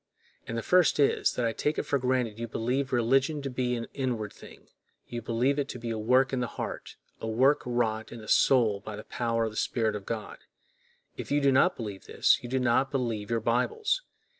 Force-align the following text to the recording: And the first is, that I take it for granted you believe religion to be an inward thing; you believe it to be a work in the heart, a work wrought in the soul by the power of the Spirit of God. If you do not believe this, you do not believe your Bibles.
And 0.47 0.57
the 0.57 0.63
first 0.63 0.99
is, 0.99 1.33
that 1.33 1.45
I 1.45 1.53
take 1.53 1.77
it 1.77 1.83
for 1.83 1.99
granted 1.99 2.39
you 2.39 2.47
believe 2.47 2.91
religion 2.91 3.39
to 3.43 3.51
be 3.51 3.75
an 3.75 3.85
inward 3.93 4.33
thing; 4.33 4.67
you 5.05 5.21
believe 5.21 5.59
it 5.59 5.69
to 5.69 5.77
be 5.77 5.91
a 5.91 5.99
work 5.99 6.33
in 6.33 6.39
the 6.39 6.47
heart, 6.47 6.95
a 7.19 7.27
work 7.27 7.61
wrought 7.67 8.11
in 8.11 8.19
the 8.19 8.27
soul 8.27 8.79
by 8.79 8.95
the 8.95 9.03
power 9.03 9.43
of 9.43 9.51
the 9.51 9.57
Spirit 9.57 9.95
of 9.95 10.07
God. 10.07 10.39
If 11.17 11.29
you 11.29 11.39
do 11.39 11.51
not 11.51 11.77
believe 11.77 12.05
this, 12.07 12.39
you 12.41 12.49
do 12.49 12.57
not 12.59 12.89
believe 12.89 13.29
your 13.29 13.41
Bibles. 13.41 14.01